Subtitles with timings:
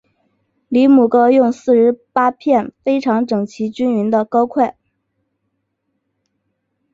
[0.67, 4.75] 离母糕用四十八片非常整齐均匀的糕块。